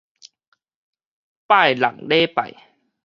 [1.45, 2.71] 拜六禮拜